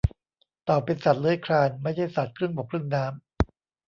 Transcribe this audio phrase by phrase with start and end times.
[0.63, 3.21] เต่าเป็นสัตว์เลื้อยคลานไม่ใช่สัตว์ครึ่งบกครึ่งน้ำ